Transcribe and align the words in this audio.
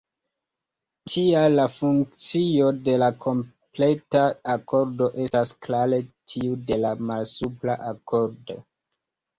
Tial 1.11 1.57
la 1.59 1.65
funkcio 1.73 2.71
de 2.87 2.95
la 3.03 3.11
kompleta 3.27 4.25
akordo 4.57 5.13
estas 5.27 5.55
klare 5.69 6.05
tiu 6.35 6.61
de 6.73 6.83
la 6.87 6.97
malsupra 7.13 7.79
akordo. 7.97 8.61